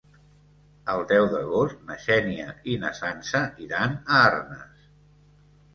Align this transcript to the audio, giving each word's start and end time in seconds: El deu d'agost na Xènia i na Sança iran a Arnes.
El 0.93 1.03
deu 1.11 1.27
d'agost 1.33 1.83
na 1.91 1.97
Xènia 2.07 2.49
i 2.75 2.81
na 2.87 2.93
Sança 3.03 3.45
iran 3.69 3.97
a 3.99 4.25
Arnes. 4.33 4.91